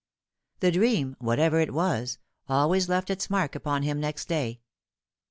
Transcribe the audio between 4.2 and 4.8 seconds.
day.